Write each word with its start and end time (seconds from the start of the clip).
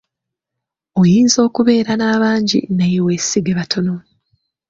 Oyinza 1.01 1.37
okubeera 1.47 1.91
n'abangi 1.99 2.59
naye 2.77 2.97
weesige 3.05 3.51
batono. 3.59 3.95